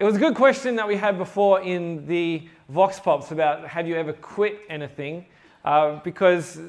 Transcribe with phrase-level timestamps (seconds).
[0.00, 3.88] It was a good question that we had before in the Vox Pops about have
[3.88, 5.26] you ever quit anything?
[5.64, 6.60] Uh, because,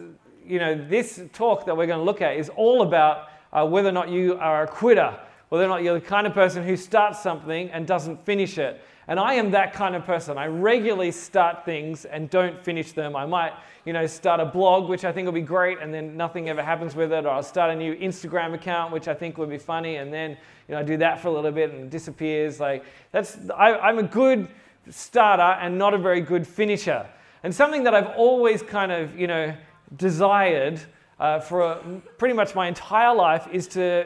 [0.44, 3.90] you know, this talk that we're going to look at is all about uh, whether
[3.90, 5.16] or not you are a quitter,
[5.50, 8.82] whether or not you're the kind of person who starts something and doesn't finish it.
[9.10, 10.38] And I am that kind of person.
[10.38, 13.16] I regularly start things and don't finish them.
[13.16, 13.54] I might,
[13.84, 16.62] you know, start a blog, which I think will be great, and then nothing ever
[16.62, 17.26] happens with it.
[17.26, 20.38] Or I'll start a new Instagram account, which I think would be funny, and then,
[20.68, 22.60] you know, I do that for a little bit and it disappears.
[22.60, 24.48] Like that's, I, I'm a good
[24.92, 27.08] starter and not a very good finisher.
[27.42, 29.56] And something that I've always kind of, you know,
[29.98, 30.80] desired
[31.20, 34.06] uh, for a, pretty much my entire life is to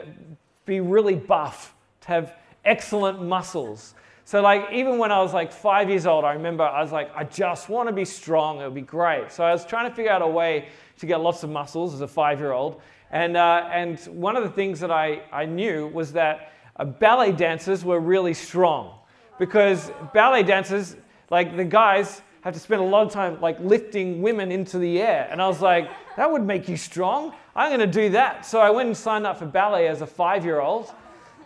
[0.64, 3.94] be really buff, to have excellent muscles.
[4.26, 7.14] So, like, even when I was like five years old, I remember I was like,
[7.14, 8.60] I just want to be strong.
[8.60, 9.30] It would be great.
[9.30, 12.00] So, I was trying to figure out a way to get lots of muscles as
[12.00, 12.80] a five year old.
[13.10, 17.32] And, uh, and one of the things that I, I knew was that uh, ballet
[17.32, 18.98] dancers were really strong
[19.38, 20.96] because ballet dancers,
[21.30, 25.00] like the guys, have to spend a lot of time like lifting women into the
[25.00, 25.28] air.
[25.30, 27.34] And I was like, that would make you strong.
[27.54, 28.44] I'm going to do that.
[28.44, 30.92] So I went and signed up for ballet as a five year old.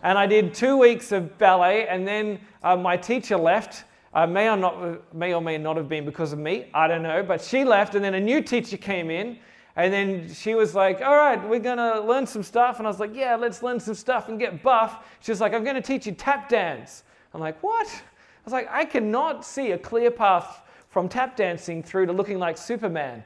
[0.03, 3.85] And I did two weeks of ballet, and then uh, my teacher left.
[4.11, 7.03] Uh, may, or not, may or may not have been because of me, I don't
[7.03, 7.21] know.
[7.21, 9.37] But she left, and then a new teacher came in,
[9.75, 12.79] and then she was like, All right, we're to learn some stuff.
[12.79, 15.05] And I was like, Yeah, let's learn some stuff and get buff.
[15.21, 17.03] She was like, I'm to teach you tap dance.
[17.33, 17.87] I'm like, What?
[17.87, 22.39] I was like, I cannot see a clear path from tap dancing through to looking
[22.39, 23.23] like Superman.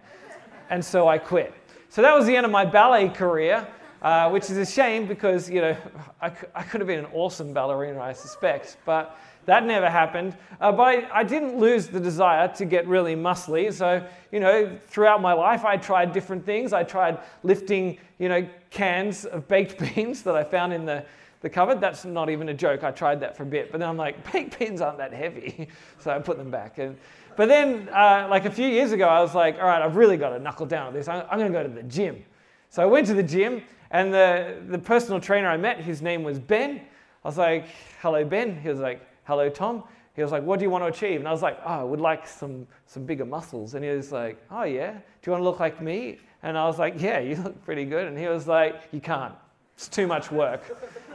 [0.70, 1.54] And so I quit.
[1.90, 3.66] So that was the end of my ballet career.
[4.04, 5.78] Uh, which is a shame because, you know,
[6.22, 10.36] I, I, could have been an awesome ballerina, I suspect, but that never happened.
[10.60, 13.72] Uh, but I, I, didn't lose the desire to get really muscly.
[13.72, 16.74] So, you know, throughout my life, I tried different things.
[16.74, 21.06] I tried lifting, you know, cans of baked beans that I found in the,
[21.40, 21.80] the cupboard.
[21.80, 22.84] That's not even a joke.
[22.84, 23.72] I tried that for a bit.
[23.72, 25.70] But then I'm like, baked beans aren't that heavy.
[26.00, 26.78] so I put them back.
[26.78, 26.98] And,
[27.38, 30.18] but then, uh, like a few years ago, I was like, all right, I've really
[30.18, 31.08] got to knuckle down on this.
[31.08, 32.24] I'm, I'm going to go to the gym.
[32.70, 33.62] So I went to the gym
[33.94, 36.82] and the, the personal trainer I met, his name was Ben.
[37.24, 37.68] I was like,
[38.02, 38.60] hello, Ben.
[38.60, 39.84] He was like, hello, Tom.
[40.16, 41.20] He was like, what do you want to achieve?
[41.20, 43.76] And I was like, oh, I would like some, some bigger muscles.
[43.76, 44.92] And he was like, oh, yeah.
[44.92, 46.20] Do you want to look like me?
[46.44, 48.08] And I was like, yeah, you look pretty good.
[48.08, 49.34] And he was like, you can't.
[49.76, 50.62] It's too much work.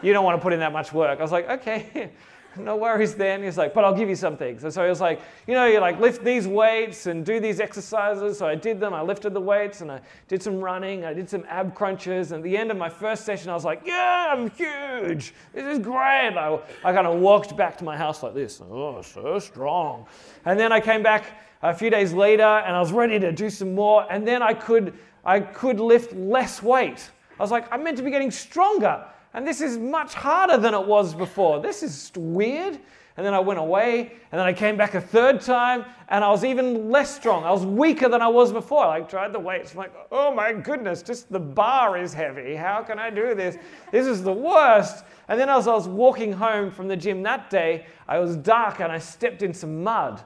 [0.03, 1.19] You don't want to put in that much work.
[1.19, 2.11] I was like, okay.
[2.59, 3.43] No worries then.
[3.43, 4.65] He's like, but I'll give you some things.
[4.65, 7.61] And so he was like, you know, you like lift these weights and do these
[7.61, 8.39] exercises.
[8.39, 8.95] So I did them.
[8.95, 11.05] I lifted the weights and I did some running.
[11.05, 12.33] I did some ab crunches.
[12.33, 15.35] And at the end of my first session, I was like, yeah, I'm huge.
[15.53, 16.37] This is great.
[16.37, 18.61] I, I kind of walked back to my house like this.
[18.61, 20.07] Oh, so strong.
[20.45, 21.25] And then I came back
[21.63, 24.07] a few days later and I was ready to do some more.
[24.11, 24.95] And then I could,
[25.25, 27.11] I could lift less weight.
[27.39, 29.05] I was like, I'm meant to be getting stronger.
[29.35, 31.61] And this is much harder than it was before.
[31.61, 32.79] This is weird.
[33.19, 36.31] And then I went away, and then I came back a third time, and I
[36.31, 37.43] was even less strong.
[37.43, 38.85] I was weaker than I was before.
[38.85, 39.73] I like, tried the weights.
[39.73, 42.55] I'm like, oh my goodness, just the bar is heavy.
[42.55, 43.57] How can I do this?
[43.91, 45.05] This is the worst.
[45.27, 48.79] And then as I was walking home from the gym that day, I was dark
[48.81, 50.21] and I stepped in some mud.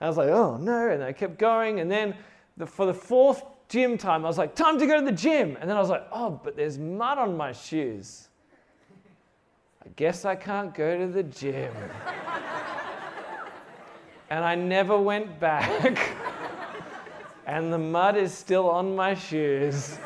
[0.00, 0.88] And I was like, oh no.
[0.88, 1.80] And I kept going.
[1.80, 2.14] And then
[2.56, 5.58] the, for the fourth gym time, I was like, time to go to the gym.
[5.60, 8.27] And then I was like, oh, but there's mud on my shoes.
[9.98, 11.74] Guess I can't go to the gym.
[14.30, 15.98] and I never went back.
[17.48, 19.98] and the mud is still on my shoes.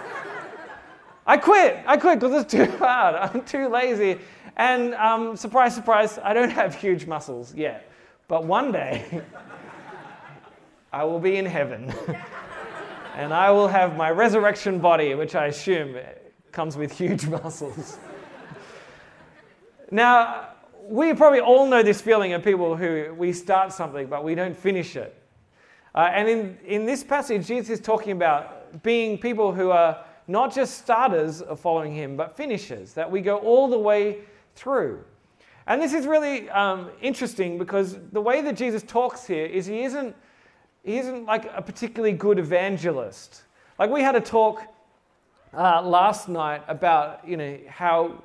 [1.27, 1.85] I quit.
[1.87, 3.17] I quit because it's too hard.
[3.17, 4.19] I'm too lazy.
[4.57, 7.93] And um, surprise, surprise, I don't have huge muscles yet.
[8.29, 9.21] But one day,
[10.91, 11.93] I will be in heaven.
[13.15, 15.99] and I will have my resurrection body, which I assume
[16.51, 17.99] comes with huge muscles.
[19.93, 20.49] Now,
[20.89, 24.57] we probably all know this feeling of people who we start something but we don't
[24.57, 25.15] finish it.
[25.95, 30.55] Uh, and in, in this passage, Jesus is talking about being people who are not
[30.55, 34.21] just starters of following him, but finishers, that we go all the way
[34.55, 35.05] through.
[35.67, 39.83] And this is really um, interesting because the way that Jesus talks here is he
[39.83, 40.17] isn't,
[40.85, 43.43] he isn't like a particularly good evangelist.
[43.79, 44.63] Like we had a talk
[45.53, 48.23] uh, last night about you know how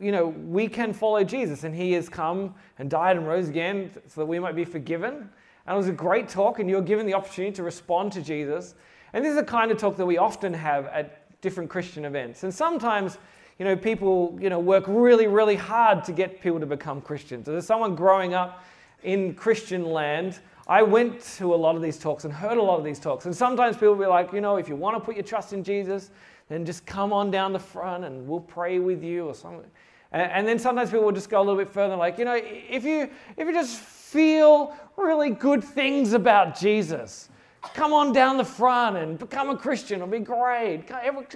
[0.00, 3.90] you know, we can follow Jesus, and He has come and died and rose again
[4.06, 5.28] so that we might be forgiven.
[5.66, 8.74] And it was a great talk, and you're given the opportunity to respond to Jesus.
[9.12, 12.42] And this is the kind of talk that we often have at different Christian events.
[12.44, 13.18] And sometimes,
[13.58, 17.48] you know, people, you know, work really, really hard to get people to become Christians.
[17.48, 18.64] As someone growing up
[19.02, 22.78] in Christian land, I went to a lot of these talks and heard a lot
[22.78, 23.24] of these talks.
[23.26, 25.52] And sometimes people will be like, you know, if you want to put your trust
[25.52, 26.10] in Jesus,
[26.48, 29.70] then just come on down the front and we'll pray with you or something.
[30.12, 32.38] And, and then sometimes people will just go a little bit further, like, you know,
[32.40, 37.28] if you, if you just feel really good things about Jesus,
[37.74, 39.96] come on down the front and become a Christian.
[39.96, 40.84] It'll be great.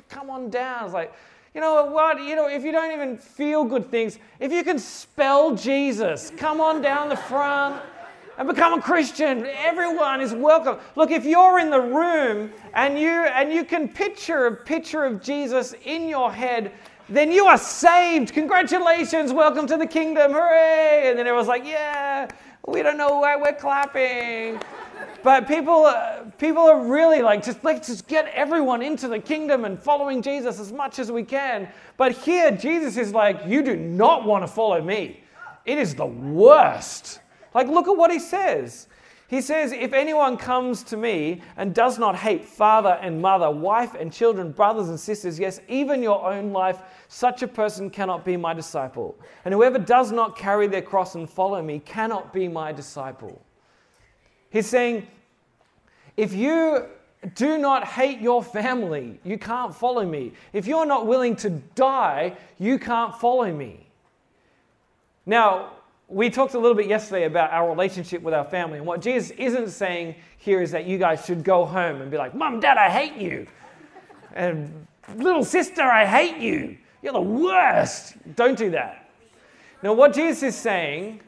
[0.09, 0.85] Come on down.
[0.85, 1.13] It's like,
[1.55, 2.21] you know what?
[2.21, 6.61] You know, if you don't even feel good things, if you can spell Jesus, come
[6.61, 7.81] on down the front
[8.37, 9.47] and become a Christian.
[9.47, 10.79] Everyone is welcome.
[10.97, 15.23] Look, if you're in the room and you and you can picture a picture of
[15.23, 16.73] Jesus in your head,
[17.09, 18.33] then you are saved.
[18.33, 20.33] Congratulations, welcome to the kingdom.
[20.33, 21.11] Hooray!
[21.11, 22.29] And then everyone's like, yeah,
[22.67, 24.61] we don't know why we're clapping.
[25.23, 29.65] But people, uh, people are really like, just let's just get everyone into the kingdom
[29.65, 31.69] and following Jesus as much as we can.
[31.97, 35.23] But here, Jesus is like, you do not want to follow me.
[35.67, 37.21] It is the worst.
[37.55, 38.89] Like, look at what he says.
[39.35, 43.97] He says, If anyone comes to me and does not hate father and mother, wife
[43.97, 46.79] and children, brothers and sisters, yes, even your own life,
[47.09, 49.19] such a person cannot be my disciple.
[49.45, 53.43] And whoever does not carry their cross and follow me cannot be my disciple.
[54.51, 55.05] He's saying,
[56.17, 56.87] If you
[57.35, 60.35] do not hate your family, you can't follow me.
[60.53, 63.89] If you're not willing to die, you can't follow me.
[65.27, 65.73] Now,
[66.09, 68.79] we talked a little bit yesterday about our relationship with our family.
[68.79, 72.19] And what Jesus isn't saying here is that you guys should go home and be
[72.19, 73.47] like, Mom, Dad, I hate you.
[74.35, 74.87] And
[75.17, 76.77] little sister, I hate you.
[77.03, 78.15] You're the worst.
[78.37, 79.11] Don't do that.
[79.83, 81.21] Now, what Jesus is saying,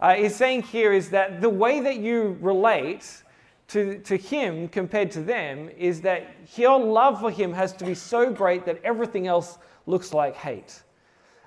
[0.00, 3.22] uh, is saying here is that the way that you relate
[3.68, 7.94] to, to Him compared to them is that your love for Him has to be
[7.94, 10.82] so great that everything else looks like hate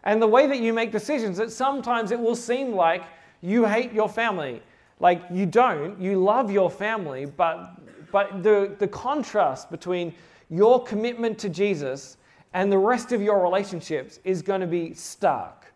[0.03, 3.03] and the way that you make decisions that sometimes it will seem like
[3.41, 4.61] you hate your family.
[4.99, 7.75] Like you don't, you love your family, but,
[8.11, 10.13] but the, the contrast between
[10.49, 12.17] your commitment to Jesus
[12.53, 15.73] and the rest of your relationships is going to be stark.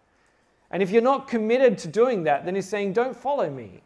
[0.72, 3.82] And if you're not committed to doing that, then he's saying, Don't follow me.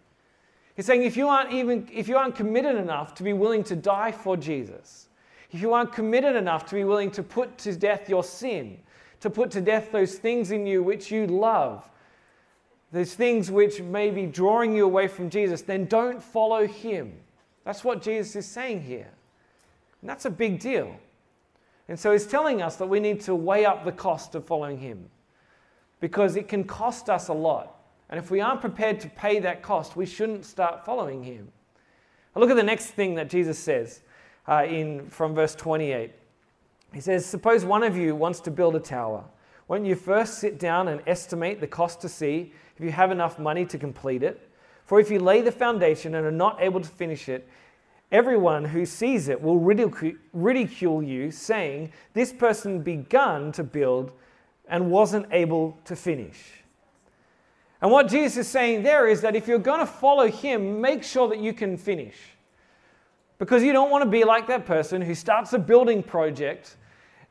[0.76, 3.76] He's saying, if you aren't even if you aren't committed enough to be willing to
[3.76, 5.10] die for Jesus,
[5.52, 8.80] if you aren't committed enough to be willing to put to death your sin,
[9.22, 11.90] to put to death those things in you which you love,
[12.92, 17.14] those things which may be drawing you away from Jesus, then don't follow him.
[17.64, 19.10] That's what Jesus is saying here.
[20.02, 20.96] And that's a big deal.
[21.88, 24.80] And so he's telling us that we need to weigh up the cost of following
[24.80, 25.10] him
[26.00, 27.76] because it can cost us a lot.
[28.10, 31.48] And if we aren't prepared to pay that cost, we shouldn't start following him.
[32.36, 34.02] Look at the next thing that Jesus says
[34.48, 36.12] uh, in, from verse 28.
[36.94, 39.24] He says, Suppose one of you wants to build a tower.
[39.68, 43.40] Won't you first sit down and estimate the cost to see if you have enough
[43.40, 44.50] money to complete it?
[44.86, 47.48] For if you lay the foundation and are not able to finish it,
[48.12, 54.12] everyone who sees it will ridicule you, saying, This person begun to build
[54.68, 56.62] and wasn't able to finish.
[57.82, 61.04] And what Jesus is saying there is that if you're going to follow him, make
[61.04, 62.16] sure that you can finish.
[63.40, 66.76] Because you don't want to be like that person who starts a building project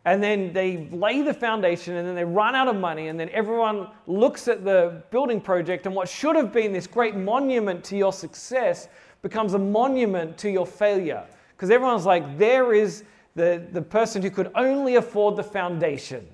[0.05, 3.29] and then they lay the foundation and then they run out of money and then
[3.31, 7.97] everyone looks at the building project and what should have been this great monument to
[7.97, 8.89] your success
[9.21, 11.25] becomes a monument to your failure.
[11.55, 13.05] Because everyone's like there is
[13.35, 16.27] the, the person who could only afford the foundation.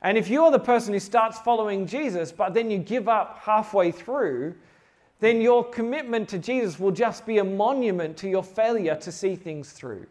[0.00, 3.90] And if you're the person who starts following jesus but then you give up halfway
[3.90, 4.54] through
[5.18, 9.34] then your commitment to jesus will just be a monument to your failure to see
[9.34, 10.06] things through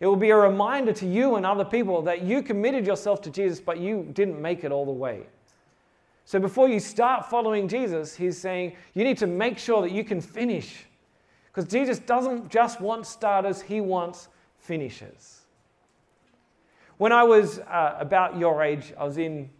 [0.00, 3.30] it will be a reminder to you and other people that you committed yourself to
[3.30, 5.26] Jesus, but you didn't make it all the way.
[6.24, 10.04] So before you start following Jesus, he's saying you need to make sure that you
[10.04, 10.84] can finish.
[11.46, 14.28] Because Jesus doesn't just want starters, he wants
[14.58, 15.40] finishers.
[16.98, 19.50] When I was uh, about your age, I was in,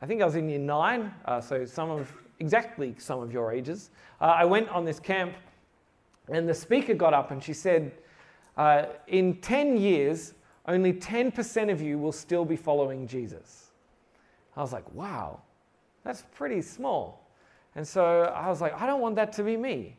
[0.00, 3.52] I think I was in year nine, uh, so some of, exactly some of your
[3.52, 3.90] ages.
[4.20, 5.34] Uh, I went on this camp,
[6.28, 7.92] and the speaker got up and she said,
[8.56, 10.34] uh, in 10 years,
[10.66, 13.72] only 10% of you will still be following Jesus.
[14.56, 15.40] I was like, wow,
[16.04, 17.28] that's pretty small.
[17.74, 19.96] And so I was like, I don't want that to be me.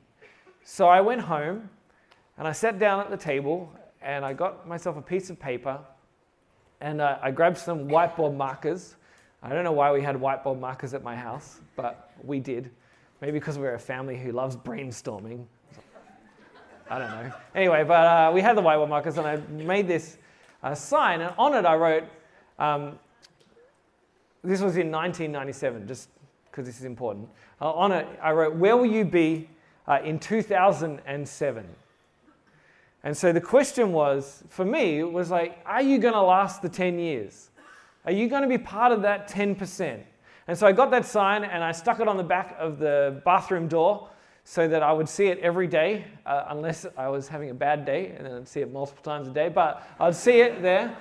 [0.63, 1.69] So I went home
[2.37, 3.71] and I sat down at the table
[4.01, 5.79] and I got myself a piece of paper
[6.81, 8.95] and uh, I grabbed some whiteboard markers.
[9.43, 12.71] I don't know why we had whiteboard markers at my house, but we did.
[13.21, 15.45] Maybe because we're a family who loves brainstorming.
[16.89, 17.33] I don't know.
[17.55, 20.17] Anyway, but uh, we had the whiteboard markers, and I made this
[20.61, 22.03] uh, sign, and on it I wrote,
[22.59, 22.99] um,
[24.43, 26.09] this was in 1997, just
[26.45, 27.27] because this is important.
[27.59, 29.49] Uh, on it, I wrote, Where will you be
[29.87, 31.65] uh, in 2007?
[33.03, 36.61] And so the question was, for me, it was like, Are you going to last
[36.61, 37.49] the 10 years?
[38.05, 40.01] Are you going to be part of that 10%?
[40.47, 43.19] And so I got that sign and I stuck it on the back of the
[43.25, 44.09] bathroom door
[44.47, 47.83] so that I would see it every day, uh, unless I was having a bad
[47.83, 49.49] day, and then I'd see it multiple times a day.
[49.49, 50.95] But I'd see it there.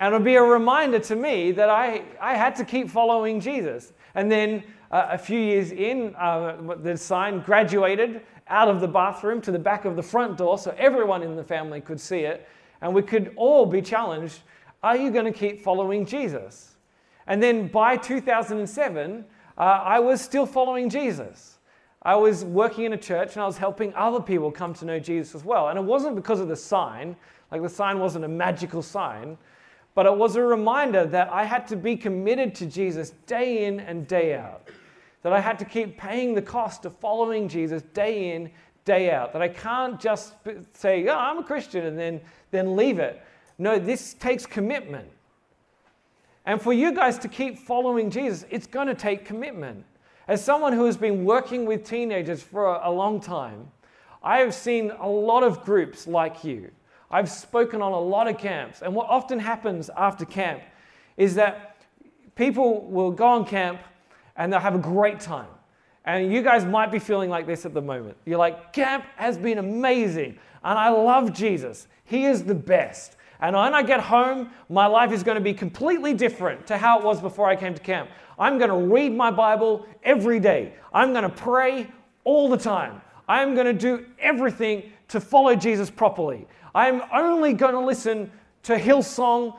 [0.00, 3.40] And it would be a reminder to me that I, I had to keep following
[3.40, 3.92] Jesus.
[4.16, 9.40] And then uh, a few years in, uh, the sign graduated out of the bathroom
[9.42, 12.48] to the back of the front door so everyone in the family could see it.
[12.80, 14.40] And we could all be challenged
[14.82, 16.74] are you going to keep following Jesus?
[17.28, 19.24] And then by 2007,
[19.56, 21.58] uh, I was still following Jesus.
[22.04, 24.98] I was working in a church and I was helping other people come to know
[24.98, 25.68] Jesus as well.
[25.68, 27.14] And it wasn't because of the sign,
[27.50, 29.38] like the sign wasn't a magical sign,
[29.94, 33.78] but it was a reminder that I had to be committed to Jesus day in
[33.80, 34.68] and day out.
[35.22, 38.50] That I had to keep paying the cost of following Jesus day in,
[38.84, 39.32] day out.
[39.32, 40.34] That I can't just
[40.72, 43.22] say, oh, I'm a Christian and then, then leave it.
[43.58, 45.08] No, this takes commitment.
[46.46, 49.84] And for you guys to keep following Jesus, it's going to take commitment.
[50.32, 53.70] As someone who has been working with teenagers for a long time,
[54.22, 56.70] I have seen a lot of groups like you.
[57.10, 58.80] I've spoken on a lot of camps.
[58.80, 60.62] And what often happens after camp
[61.18, 61.76] is that
[62.34, 63.82] people will go on camp
[64.34, 65.50] and they'll have a great time.
[66.06, 68.16] And you guys might be feeling like this at the moment.
[68.24, 70.38] You're like, camp has been amazing.
[70.64, 71.88] And I love Jesus.
[72.06, 73.16] He is the best.
[73.42, 77.00] And when I get home, my life is going to be completely different to how
[77.00, 78.08] it was before I came to camp.
[78.38, 80.74] I'm going to read my Bible every day.
[80.94, 81.90] I'm going to pray
[82.22, 83.02] all the time.
[83.28, 86.46] I'm going to do everything to follow Jesus properly.
[86.72, 88.30] I'm only going to listen
[88.62, 89.58] to Hillsong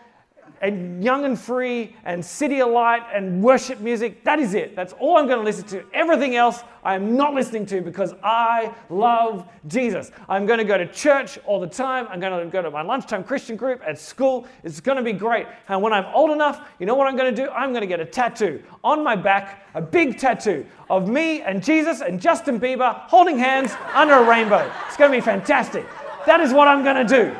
[0.63, 4.23] and Young and Free and CityAlight and worship music.
[4.23, 4.77] That is it.
[4.77, 5.83] That's all I'm going to listen to.
[5.93, 10.11] Everything else I am not listening to because I love Jesus.
[10.29, 12.07] I'm going to go to church all the time.
[12.09, 14.47] I'm going to go to my lunchtime Christian group at school.
[14.63, 15.47] It's going to be great.
[15.67, 17.49] And when I'm old enough, you know what I'm going to do?
[17.49, 21.61] I'm going to get a tattoo on my back, a big tattoo of me and
[21.61, 24.71] Jesus and Justin Bieber holding hands under a rainbow.
[24.87, 25.85] It's going to be fantastic.
[26.25, 27.35] That is what I'm going to do.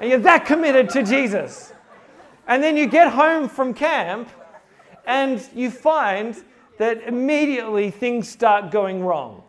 [0.00, 1.74] And you're that committed to Jesus.
[2.46, 4.28] And then you get home from camp
[5.06, 6.36] and you find
[6.78, 9.42] that immediately things start going wrong.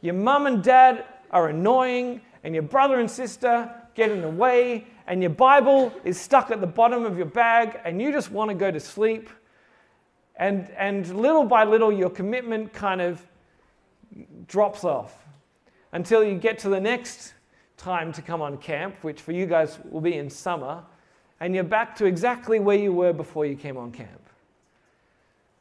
[0.00, 4.86] Your mum and dad are annoying, and your brother and sister get in the way,
[5.06, 8.50] and your Bible is stuck at the bottom of your bag, and you just want
[8.50, 9.30] to go to sleep.
[10.36, 13.26] And, and little by little, your commitment kind of
[14.46, 15.24] drops off
[15.92, 17.34] until you get to the next
[17.76, 20.84] time to come on camp, which for you guys will be in summer
[21.40, 24.20] and you're back to exactly where you were before you came on camp.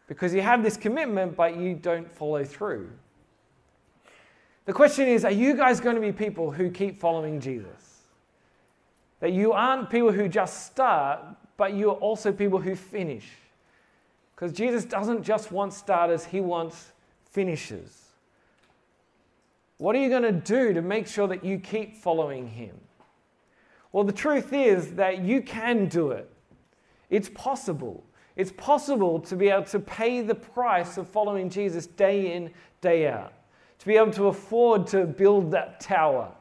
[0.07, 2.89] Because you have this commitment, but you don't follow through.
[4.65, 8.01] The question is are you guys going to be people who keep following Jesus?
[9.19, 11.21] That you aren't people who just start,
[11.57, 13.25] but you are also people who finish.
[14.35, 16.91] Because Jesus doesn't just want starters, he wants
[17.31, 18.03] finishers.
[19.77, 22.77] What are you going to do to make sure that you keep following him?
[23.93, 26.29] Well, the truth is that you can do it.
[27.09, 28.03] It's possible.
[28.35, 33.07] It's possible to be able to pay the price of following Jesus day in, day
[33.07, 33.33] out,
[33.77, 36.31] to be able to afford to build that tower,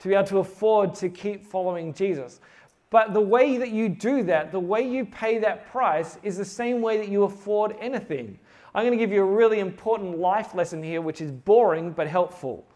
[0.00, 2.40] to be able to afford to keep following Jesus.
[2.90, 6.44] But the way that you do that, the way you pay that price, is the
[6.44, 8.40] same way that you afford anything.
[8.74, 12.08] I'm going to give you a really important life lesson here, which is boring but
[12.08, 12.66] helpful.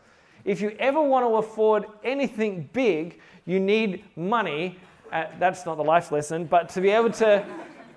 [0.44, 4.78] If you ever want to afford anything big, you need money.
[5.12, 7.44] Uh, that's not the life lesson, but to be able to,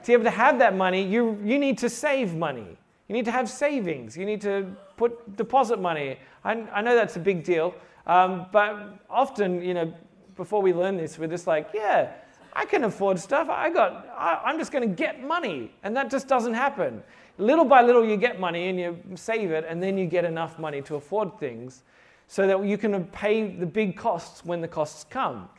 [0.03, 2.77] to be able to have that money, you, you need to save money.
[3.07, 4.17] You need to have savings.
[4.17, 6.17] You need to put deposit money.
[6.43, 7.73] I, I know that's a big deal,
[8.05, 9.93] um, but often, you know,
[10.35, 12.11] before we learn this, we're just like, yeah,
[12.53, 13.49] I can afford stuff.
[13.49, 17.01] I got, I, I'm just going to get money, and that just doesn't happen.
[17.37, 20.59] Little by little, you get money and you save it, and then you get enough
[20.59, 21.83] money to afford things
[22.27, 25.49] so that you can pay the big costs when the costs come.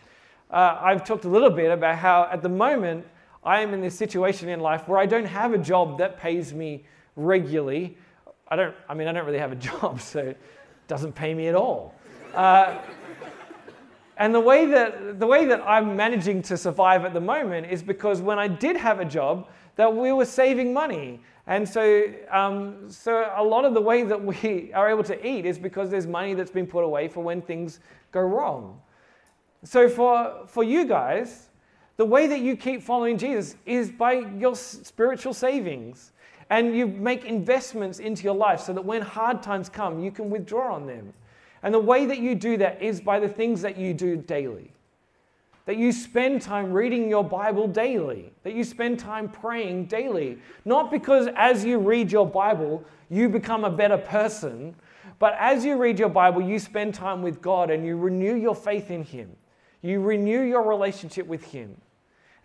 [0.51, 3.05] Uh, I've talked a little bit about how at the moment
[3.45, 6.53] I am in this situation in life where I don't have a job that pays
[6.53, 7.97] me regularly.
[8.49, 10.41] I don't, I mean, I don't really have a job, so it
[10.89, 11.95] doesn't pay me at all.
[12.35, 12.79] Uh,
[14.19, 17.83] and the way, that, the way that I'm managing to survive at the moment is
[17.83, 21.21] because when I did have a job, that we were saving money.
[21.47, 25.47] And so, um, so a lot of the way that we are able to eat
[25.47, 27.81] is because there's money that's been put away for when things
[28.13, 28.81] go wrong.
[29.63, 31.49] So for, for you guys,
[31.97, 36.13] the way that you keep following Jesus is by your spiritual savings.
[36.51, 40.31] And you make investments into your life so that when hard times come, you can
[40.31, 41.13] withdraw on them.
[41.63, 44.71] And the way that you do that is by the things that you do daily.
[45.67, 50.39] That you spend time reading your Bible daily, that you spend time praying daily.
[50.65, 54.77] Not because as you read your Bible, you become a better person,
[55.19, 58.55] but as you read your Bible, you spend time with God and you renew your
[58.55, 59.31] faith in Him.
[59.83, 61.77] You renew your relationship with Him.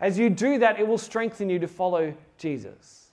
[0.00, 3.10] As you do that, it will strengthen you to follow Jesus.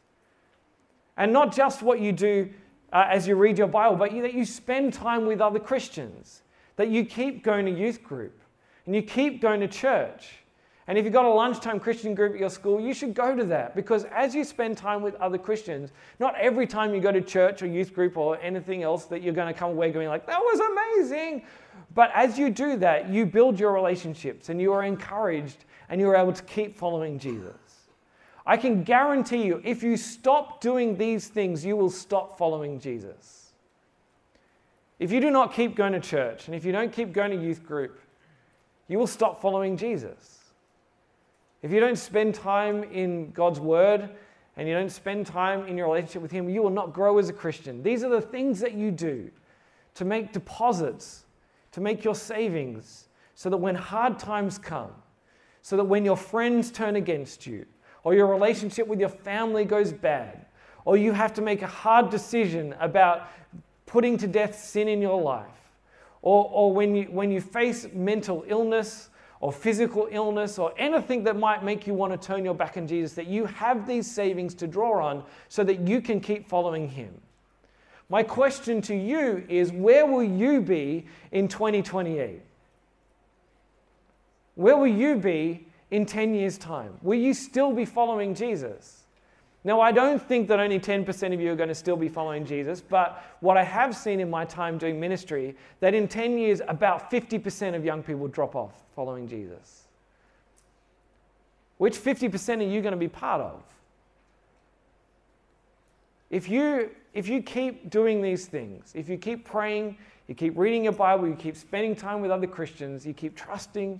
[1.17, 2.49] And not just what you do
[2.91, 6.41] uh, as you read your Bible, but you, that you spend time with other Christians,
[6.77, 8.41] that you keep going to youth group,
[8.89, 10.29] and you keep going to church.
[10.87, 13.43] And if you've got a lunchtime Christian group at your school, you should go to
[13.43, 17.21] that because as you spend time with other Christians, not every time you go to
[17.21, 20.25] church or youth group or anything else that you're going to come away going like,
[20.25, 21.45] that was amazing.
[21.93, 26.09] But as you do that, you build your relationships and you are encouraged and you
[26.09, 27.53] are able to keep following Jesus.
[28.43, 33.51] I can guarantee you, if you stop doing these things, you will stop following Jesus.
[34.97, 37.37] If you do not keep going to church and if you don't keep going to
[37.37, 37.99] youth group,
[38.89, 40.39] you will stop following Jesus.
[41.61, 44.09] If you don't spend time in God's word
[44.57, 47.29] and you don't spend time in your relationship with Him, you will not grow as
[47.29, 47.83] a Christian.
[47.83, 49.29] These are the things that you do
[49.93, 51.25] to make deposits,
[51.71, 54.91] to make your savings, so that when hard times come,
[55.61, 57.65] so that when your friends turn against you,
[58.03, 60.45] or your relationship with your family goes bad,
[60.85, 63.27] or you have to make a hard decision about
[63.85, 65.58] putting to death sin in your life,
[66.21, 69.09] or, or when, you, when you face mental illness
[69.39, 72.87] or physical illness or anything that might make you want to turn your back on
[72.87, 76.89] Jesus, that you have these savings to draw on so that you can keep following
[76.89, 77.13] Him.
[78.09, 82.41] My question to you is where will you be in 2028?
[84.55, 86.97] Where will you be in 10 years' time?
[87.01, 88.98] Will you still be following Jesus?
[89.63, 92.45] Now, I don't think that only 10% of you are going to still be following
[92.45, 96.61] Jesus, but what I have seen in my time doing ministry, that in 10 years,
[96.67, 99.87] about 50% of young people drop off following Jesus.
[101.77, 103.61] Which 50% are you going to be part of?
[106.29, 109.97] If you, if you keep doing these things, if you keep praying,
[110.27, 113.99] you keep reading your Bible, you keep spending time with other Christians, you keep trusting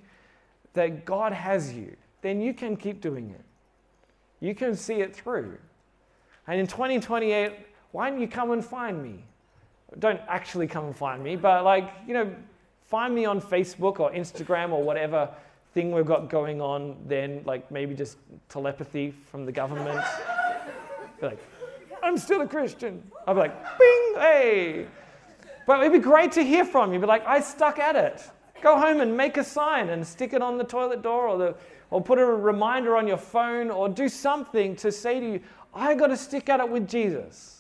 [0.73, 3.43] that God has you, then you can keep doing it.
[4.39, 5.58] You can see it through.
[6.47, 7.54] And in 2028,
[7.91, 9.23] why don't you come and find me?
[9.97, 12.34] Don't actually come and find me, but like, you know,
[12.86, 15.30] find me on Facebook or Instagram or whatever
[15.73, 18.17] thing we've got going on then, like maybe just
[18.49, 20.04] telepathy from the government.
[21.19, 21.39] be like,
[22.02, 23.04] I'm still a Christian.
[23.28, 24.88] I'll be like, bing, hey.
[25.67, 26.99] But it'd be great to hear from you.
[26.99, 28.28] Be like, I stuck at it.
[28.62, 31.56] Go home and make a sign and stick it on the toilet door or, the,
[31.89, 35.41] or put a reminder on your phone or do something to say to you,
[35.74, 37.60] I got to stick at it with Jesus.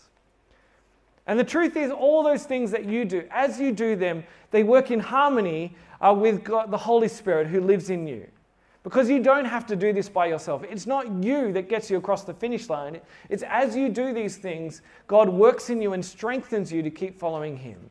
[1.27, 4.63] And the truth is, all those things that you do, as you do them, they
[4.63, 8.27] work in harmony uh, with God, the Holy Spirit who lives in you.
[8.81, 10.63] Because you don't have to do this by yourself.
[10.67, 12.99] It's not you that gets you across the finish line.
[13.29, 17.19] It's as you do these things, God works in you and strengthens you to keep
[17.19, 17.89] following Him.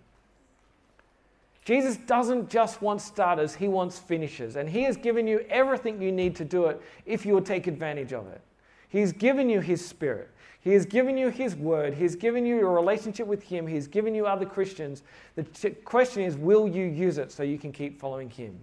[1.68, 4.56] Jesus doesn't just want starters, he wants finishers.
[4.56, 7.66] And he has given you everything you need to do it if you will take
[7.66, 8.40] advantage of it.
[8.88, 10.30] He's given you his spirit.
[10.62, 11.92] He has given you his word.
[11.92, 13.66] He's given you a relationship with him.
[13.66, 15.02] He's given you other Christians.
[15.34, 15.44] The
[15.84, 18.58] question is, will you use it so you can keep following him?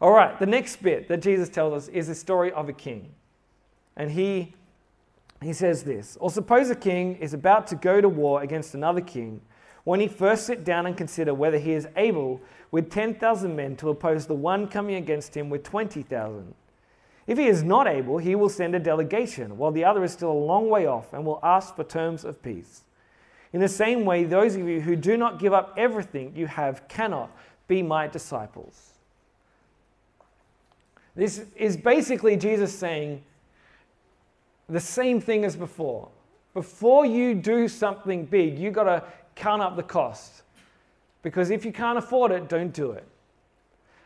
[0.00, 3.08] All right, the next bit that Jesus tells us is the story of a king.
[3.96, 4.52] And he,
[5.42, 9.00] he says this Or suppose a king is about to go to war against another
[9.00, 9.42] king
[9.84, 12.40] when he first sit down and consider whether he is able
[12.70, 16.54] with 10,000 men to oppose the one coming against him with 20,000.
[17.26, 20.32] If he is not able, he will send a delegation, while the other is still
[20.32, 22.82] a long way off, and will ask for terms of peace.
[23.52, 26.88] In the same way, those of you who do not give up everything you have
[26.88, 27.30] cannot
[27.68, 28.92] be my disciples.
[31.14, 33.22] This is basically Jesus saying
[34.68, 36.08] the same thing as before.
[36.54, 40.42] Before you do something big, you've got to count up the cost.
[41.22, 43.06] Because if you can't afford it, don't do it.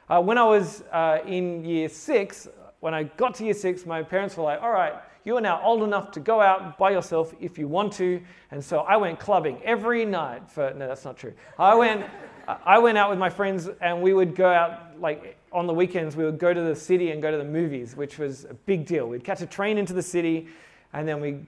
[0.08, 2.46] Uh, when I was uh, in year six,
[2.80, 5.60] when I got to year six, my parents were like, all right, you are now
[5.64, 8.22] old enough to go out by yourself if you want to.
[8.52, 11.32] And so I went clubbing every night for, no, that's not true.
[11.58, 12.06] I went,
[12.64, 16.14] I went out with my friends and we would go out, like on the weekends,
[16.14, 18.86] we would go to the city and go to the movies, which was a big
[18.86, 19.08] deal.
[19.08, 20.46] We'd catch a train into the city
[20.92, 21.40] and then we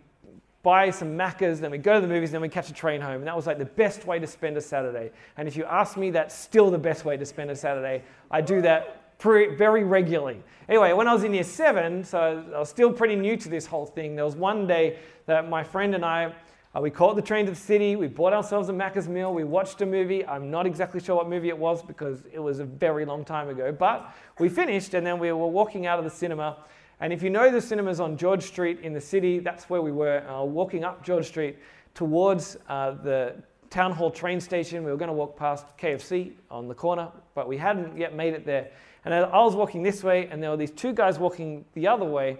[0.62, 3.16] buy some Maccas, then we go to the movies, then we catch a train home.
[3.16, 5.10] And that was like the best way to spend a Saturday.
[5.36, 8.02] And if you ask me, that's still the best way to spend a Saturday.
[8.30, 10.42] I do that pre- very regularly.
[10.68, 13.66] Anyway, when I was in year seven, so I was still pretty new to this
[13.66, 16.32] whole thing, there was one day that my friend and I
[16.76, 17.96] Uh, we caught the train to the city.
[17.96, 19.32] We bought ourselves a Macca's meal.
[19.32, 20.22] We watched a movie.
[20.26, 23.48] I'm not exactly sure what movie it was because it was a very long time
[23.48, 23.72] ago.
[23.72, 26.58] But we finished and then we were walking out of the cinema.
[27.00, 29.92] And if you know the cinemas on George Street in the city, that's where we
[29.92, 31.56] were, uh, walking up George Street
[31.94, 33.36] towards uh, the
[33.70, 34.82] town hall train station.
[34.84, 38.34] We were going to walk past KFC on the corner, but we hadn't yet made
[38.34, 38.70] it there.
[39.04, 42.04] And I was walking this way, and there were these two guys walking the other
[42.04, 42.38] way,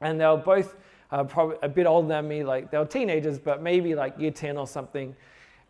[0.00, 0.76] and they were both
[1.10, 4.30] uh, probably a bit older than me, like they were teenagers, but maybe like year
[4.30, 5.14] 10 or something.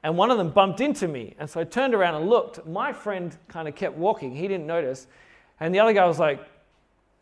[0.02, 1.34] And one of them bumped into me.
[1.38, 2.64] And so I turned around and looked.
[2.66, 4.34] My friend kind of kept walking.
[4.34, 5.06] He didn't notice.
[5.58, 6.40] And the other guy was like,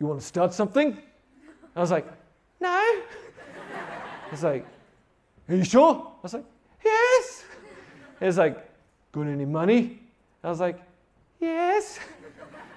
[0.05, 0.99] You want to start something?
[1.75, 2.07] I was like,
[2.61, 3.01] No.
[4.31, 4.67] He's like,
[5.49, 6.13] Are you sure?
[6.19, 6.45] I was like,
[6.85, 7.45] Yes.
[8.21, 8.71] He was like,
[9.13, 10.03] Got any money?
[10.43, 10.79] I was like,
[11.41, 11.99] Yes.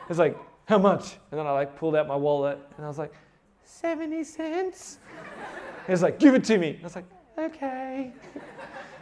[0.08, 0.38] He's like,
[0.70, 1.18] How much?
[1.30, 3.14] And then I like pulled out my wallet and I was like,
[3.66, 5.00] 70 cents.
[5.86, 6.78] He was like, give it to me.
[6.80, 7.06] I was like,
[7.38, 8.14] okay.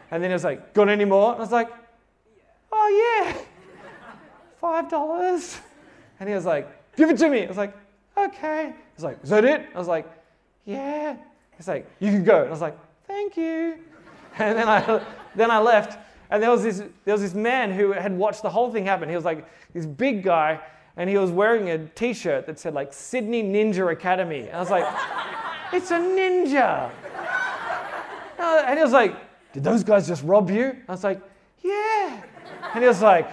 [0.09, 1.33] And then he was like, got any more?
[1.33, 1.69] And I was like,
[2.71, 3.37] oh yeah,
[4.59, 5.59] five dollars.
[6.19, 7.43] And he was like, give it to me.
[7.43, 7.75] I was like,
[8.17, 8.67] okay.
[8.67, 9.67] He was like, is that it?
[9.73, 10.09] I was like,
[10.65, 11.17] yeah.
[11.57, 12.39] He's like, you can go.
[12.39, 13.79] And I was like, thank you.
[14.37, 15.01] And then I,
[15.33, 15.97] then I left.
[16.29, 19.07] And there was, this, there was this man who had watched the whole thing happen.
[19.07, 20.59] He was like this big guy,
[20.97, 24.41] and he was wearing a t-shirt that said like Sydney Ninja Academy.
[24.41, 24.85] And I was like,
[25.73, 26.91] it's a ninja.
[28.37, 29.15] Uh, and he was like,
[29.53, 30.75] did those guys just rob you?
[30.87, 31.21] I was like,
[31.63, 32.21] yeah.
[32.73, 33.29] And he was like,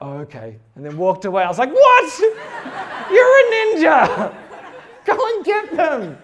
[0.00, 0.56] oh, okay.
[0.74, 1.42] And then walked away.
[1.42, 2.18] I was like, what?
[3.12, 3.47] You're a
[3.78, 4.34] ninja.
[5.04, 6.18] Go and get them.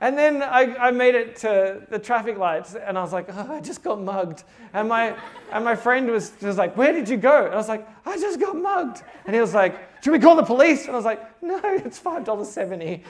[0.00, 3.52] And then I, I, made it to the traffic lights and I was like, oh,
[3.52, 4.42] I just got mugged.
[4.72, 5.16] And my,
[5.52, 7.44] and my friend was just like, Where did you go?
[7.44, 9.02] And I was like, I just got mugged.
[9.26, 10.86] And he was like, Should we call the police?
[10.86, 13.02] And I was like, No, it's $5.70.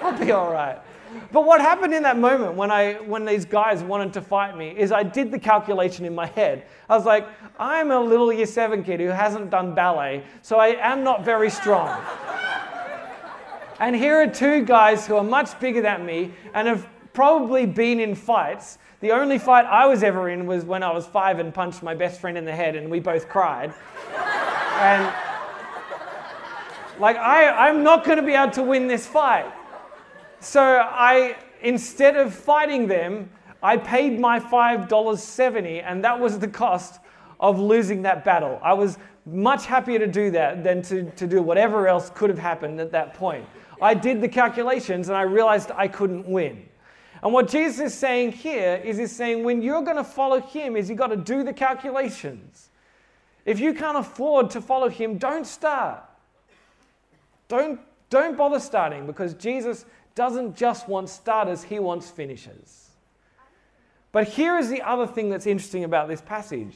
[0.00, 0.78] I'll be all right.
[1.32, 4.70] But what happened in that moment when, I, when these guys wanted to fight me
[4.70, 6.66] is I did the calculation in my head.
[6.88, 7.26] I was like,
[7.58, 11.50] I'm a little year seven kid who hasn't done ballet, so I am not very
[11.50, 12.02] strong.
[13.80, 18.00] And here are two guys who are much bigger than me and have probably been
[18.00, 18.78] in fights.
[19.00, 21.94] The only fight I was ever in was when I was five and punched my
[21.94, 23.72] best friend in the head, and we both cried.
[24.80, 25.12] and
[26.98, 29.46] like, I, I'm not going to be able to win this fight.
[30.40, 33.30] So I, instead of fighting them,
[33.62, 37.00] I paid my $5.70, and that was the cost
[37.40, 38.60] of losing that battle.
[38.62, 42.38] I was much happier to do that than to, to do whatever else could have
[42.38, 43.44] happened at that point.
[43.80, 46.68] I did the calculations and I realized I couldn't win.
[47.22, 50.76] And what Jesus is saying here is he's saying when you're going to follow him
[50.76, 52.70] is you've got to do the calculations.
[53.44, 56.02] If you can't afford to follow him, don't start.
[57.48, 59.84] Don't, don't bother starting because Jesus
[60.18, 62.90] doesn't just want starters, he wants finishers.
[64.10, 66.74] But here is the other thing that's interesting about this passage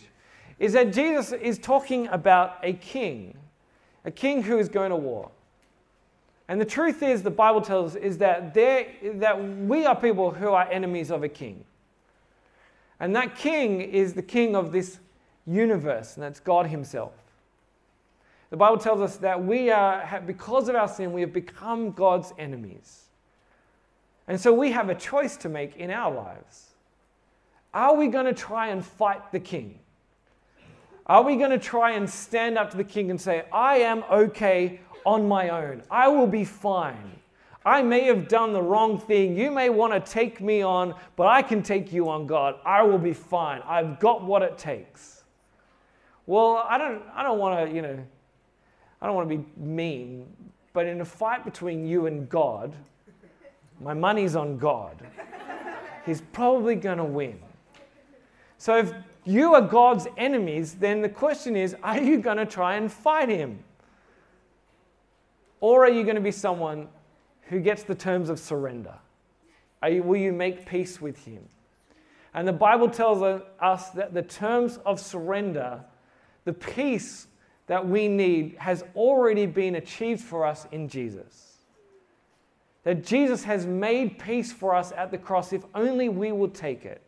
[0.60, 3.36] is that Jesus is talking about a king,
[4.04, 5.28] a king who is going to war.
[6.46, 10.30] And the truth is, the Bible tells us, is that, there, that we are people
[10.30, 11.64] who are enemies of a king.
[13.00, 15.00] And that king is the king of this
[15.48, 17.12] universe, and that's God Himself.
[18.50, 22.32] The Bible tells us that we are, because of our sin, we have become God's
[22.38, 23.02] enemies.
[24.32, 26.70] And so we have a choice to make in our lives.
[27.74, 29.78] Are we going to try and fight the king?
[31.04, 34.02] Are we going to try and stand up to the king and say, I am
[34.10, 35.82] okay on my own.
[35.90, 37.12] I will be fine.
[37.62, 39.36] I may have done the wrong thing.
[39.36, 42.54] You may want to take me on, but I can take you on, God.
[42.64, 43.60] I will be fine.
[43.66, 45.24] I've got what it takes.
[46.24, 47.98] Well, I don't, I don't want to, you know,
[49.02, 50.26] I don't want to be mean,
[50.72, 52.74] but in a fight between you and God,
[53.82, 54.96] my money's on God.
[56.06, 57.38] He's probably going to win.
[58.58, 58.92] So if
[59.24, 63.28] you are God's enemies, then the question is are you going to try and fight
[63.28, 63.62] him?
[65.60, 66.88] Or are you going to be someone
[67.42, 68.94] who gets the terms of surrender?
[69.88, 71.44] You, will you make peace with Him?
[72.34, 73.22] And the Bible tells
[73.60, 75.84] us that the terms of surrender,
[76.44, 77.28] the peace
[77.66, 81.51] that we need, has already been achieved for us in Jesus.
[82.84, 86.84] That Jesus has made peace for us at the cross if only we will take
[86.84, 87.00] it.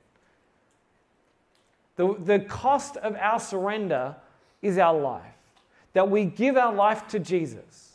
[1.97, 4.17] The, the cost of our surrender
[4.63, 5.23] is our life,
[5.93, 7.93] that we give our life to Jesus.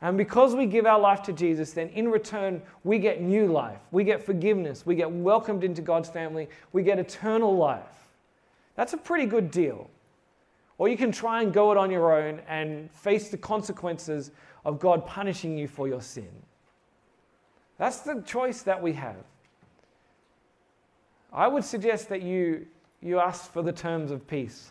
[0.00, 3.78] And because we give our life to Jesus, then in return, we get new life.
[3.92, 4.84] We get forgiveness.
[4.84, 6.48] We get welcomed into God's family.
[6.72, 8.08] We get eternal life.
[8.74, 9.88] That's a pretty good deal.
[10.78, 14.32] Or you can try and go it on your own and face the consequences
[14.64, 16.30] of God punishing you for your sin.
[17.82, 19.24] That's the choice that we have.
[21.32, 22.66] I would suggest that you,
[23.00, 24.70] you ask for the terms of peace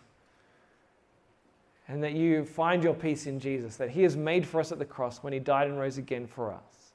[1.90, 4.80] and that you find your peace in Jesus, that He has made for us at
[4.80, 6.94] the cross when He died and rose again for us.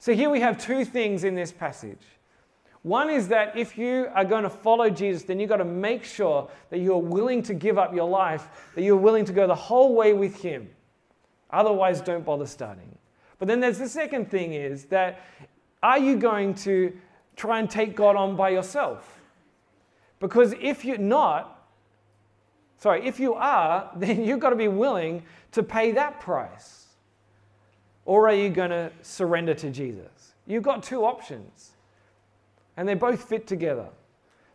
[0.00, 2.02] So here we have two things in this passage.
[2.82, 6.02] One is that if you are going to follow Jesus, then you've got to make
[6.02, 9.54] sure that you're willing to give up your life, that you're willing to go the
[9.54, 10.68] whole way with Him.
[11.52, 12.98] Otherwise, don't bother starting.
[13.38, 15.20] But then there's the second thing is that
[15.82, 16.96] are you going to
[17.36, 19.20] try and take God on by yourself?
[20.20, 21.68] Because if you're not,
[22.78, 25.22] sorry, if you are, then you've got to be willing
[25.52, 26.86] to pay that price.
[28.04, 30.34] Or are you going to surrender to Jesus?
[30.46, 31.72] You've got two options,
[32.76, 33.88] and they both fit together.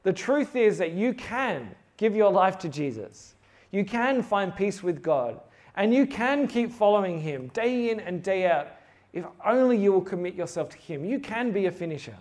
[0.03, 3.35] The truth is that you can give your life to Jesus,
[3.71, 5.39] you can find peace with God,
[5.75, 8.67] and you can keep following Him day in and day out
[9.13, 11.03] if only you will commit yourself to Him.
[11.03, 12.17] You can be a finisher,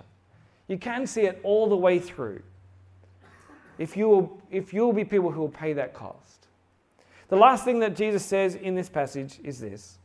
[0.69, 2.43] you can see it all the way through
[3.81, 6.47] if you will, if you will be people who will pay that cost.
[7.29, 9.99] The last thing that Jesus says in this passage is this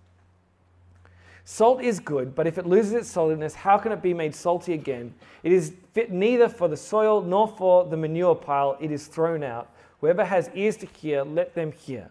[1.43, 4.73] Salt is good, but if it loses its saltiness, how can it be made salty
[4.73, 5.13] again?
[5.43, 9.43] It is fit neither for the soil nor for the manure pile, it is thrown
[9.43, 9.69] out.
[9.99, 12.10] Whoever has ears to hear, let them hear.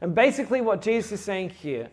[0.00, 1.90] And basically, what Jesus is saying here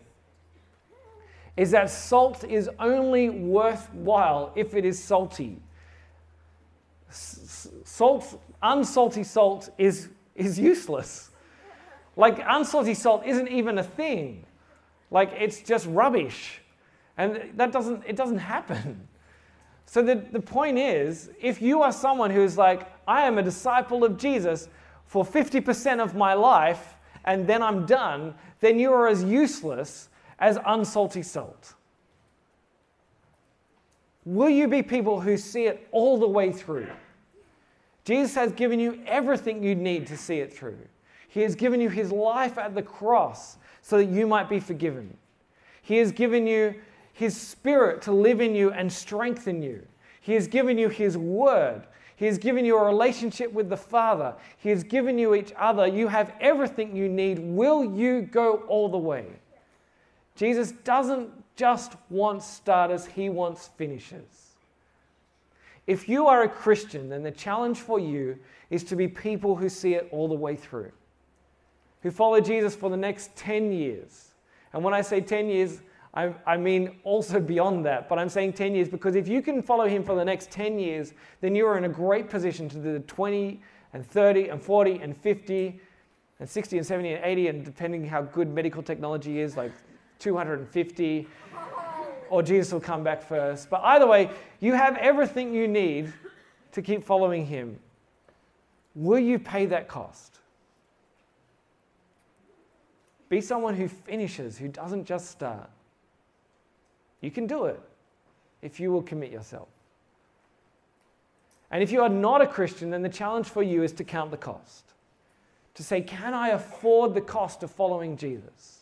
[1.56, 5.56] is that salt is only worthwhile if it is salty.
[7.08, 11.30] Salt, unsalty salt is, is useless.
[12.16, 14.44] Like, unsalty salt isn't even a thing.
[15.14, 16.60] Like it's just rubbish.
[17.16, 19.08] And that doesn't, it doesn't happen.
[19.86, 24.02] So the, the point is, if you are someone who's like, I am a disciple
[24.02, 24.68] of Jesus
[25.06, 30.08] for 50% of my life and then I'm done, then you are as useless
[30.38, 31.74] as unsalty salt.
[34.24, 36.88] Will you be people who see it all the way through?
[38.04, 40.78] Jesus has given you everything you need to see it through.
[41.28, 45.16] He has given you his life at the cross so that you might be forgiven.
[45.84, 46.74] He has given you
[47.12, 49.86] His Spirit to live in you and strengthen you.
[50.20, 51.86] He has given you His Word.
[52.16, 54.34] He has given you a relationship with the Father.
[54.56, 55.86] He has given you each other.
[55.86, 57.38] You have everything you need.
[57.38, 59.26] Will you go all the way?
[60.36, 64.54] Jesus doesn't just want starters, He wants finishers.
[65.86, 68.38] If you are a Christian, then the challenge for you
[68.70, 70.90] is to be people who see it all the way through
[72.04, 74.34] who follow Jesus for the next 10 years.
[74.74, 75.80] And when I say 10 years,
[76.14, 79.60] I, I, mean also beyond that, but I'm saying 10 years because if you can
[79.60, 82.76] follow him for the next 10 years, then you are in a great position to
[82.76, 83.60] do the 20
[83.94, 85.80] and 30 and 40 and 50
[86.38, 89.72] and 60 and 70 and 80, and depending how good medical technology is, like
[90.20, 91.26] 250,
[92.30, 93.68] or Jesus will come back first.
[93.70, 96.12] But either way, you have everything you need
[96.72, 97.78] to keep following him.
[98.94, 100.38] Will you pay that cost?
[103.28, 105.70] Be someone who finishes, who doesn't just start.
[107.24, 107.80] You can do it
[108.60, 109.68] if you will commit yourself.
[111.70, 114.30] And if you are not a Christian, then the challenge for you is to count
[114.30, 114.84] the cost.
[115.76, 118.80] To say, can I afford the cost of following Jesus?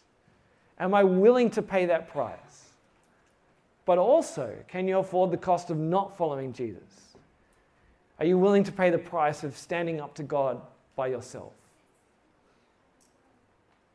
[0.81, 2.71] Am I willing to pay that price?
[3.85, 7.15] But also, can you afford the cost of not following Jesus?
[8.19, 10.61] Are you willing to pay the price of standing up to God
[10.97, 11.53] by yourself?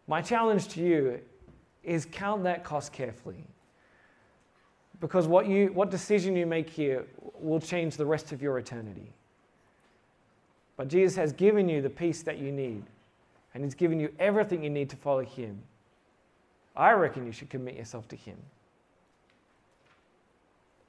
[0.07, 1.19] My challenge to you
[1.83, 3.43] is count that cost carefully.
[4.99, 7.05] Because what, you, what decision you make here
[7.39, 9.13] will change the rest of your eternity.
[10.75, 12.83] But Jesus has given you the peace that you need,
[13.53, 15.59] and He's given you everything you need to follow Him.
[16.75, 18.37] I reckon you should commit yourself to Him.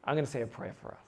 [0.05, 0.99] I'm going to say a prayer for us.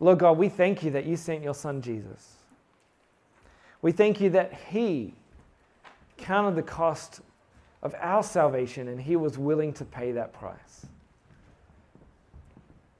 [0.00, 2.36] Lord God, we thank you that you sent your Son Jesus
[3.82, 5.14] we thank you that He
[6.16, 7.20] counted the cost
[7.82, 10.86] of our salvation and He was willing to pay that price.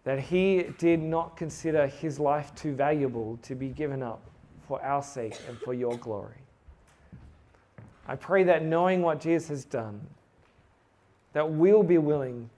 [0.04, 4.22] That He did not consider His life too valuable to be given up
[4.66, 6.36] for our sake and for your glory.
[8.06, 10.00] I pray that knowing what Jesus has done,
[11.32, 12.50] that we'll be willing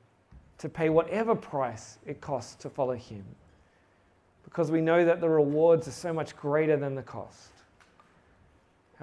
[0.58, 3.24] to pay whatever price it costs to follow Him.
[4.44, 7.51] Because we know that the rewards are so much greater than the cost.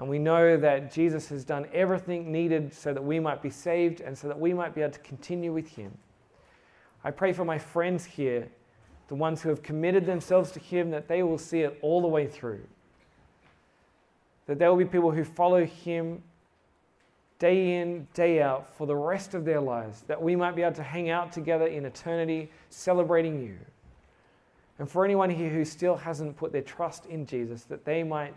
[0.00, 4.00] And we know that Jesus has done everything needed so that we might be saved
[4.00, 5.92] and so that we might be able to continue with Him.
[7.04, 8.48] I pray for my friends here,
[9.08, 12.08] the ones who have committed themselves to Him, that they will see it all the
[12.08, 12.62] way through.
[14.46, 16.22] That there will be people who follow Him
[17.38, 20.76] day in, day out for the rest of their lives, that we might be able
[20.76, 23.58] to hang out together in eternity, celebrating you.
[24.78, 28.32] And for anyone here who still hasn't put their trust in Jesus, that they might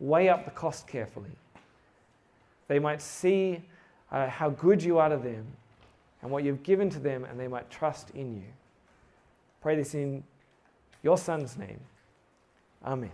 [0.00, 1.30] weigh up the cost carefully.
[2.68, 3.62] They might see
[4.10, 5.46] uh, how good you are to them
[6.22, 8.48] and what you've given to them, and they might trust in you.
[9.60, 10.24] Pray this in
[11.02, 11.80] your Son's name.
[12.84, 13.10] Amen.